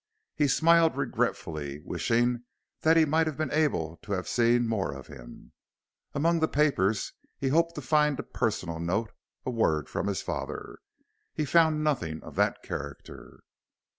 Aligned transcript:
He 0.35 0.47
smiled 0.47 0.97
regretfully, 0.97 1.79
wishing 1.85 2.41
that 2.79 2.97
he 2.97 3.05
might 3.05 3.27
have 3.27 3.37
been 3.37 3.51
able 3.53 3.97
to 3.97 4.13
have 4.13 4.27
seen 4.27 4.67
more 4.67 4.91
of 4.95 5.05
him. 5.05 5.51
Among 6.15 6.39
the 6.39 6.47
papers 6.47 7.13
he 7.37 7.49
hoped 7.49 7.75
to 7.75 7.83
find 7.83 8.19
a 8.19 8.23
personal 8.23 8.79
note 8.79 9.11
a 9.45 9.51
word 9.51 9.89
from 9.89 10.07
his 10.07 10.23
father. 10.23 10.79
He 11.35 11.45
found 11.45 11.83
nothing 11.83 12.19
of 12.23 12.33
that 12.37 12.63
character. 12.63 13.41